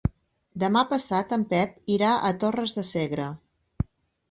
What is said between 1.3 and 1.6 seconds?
en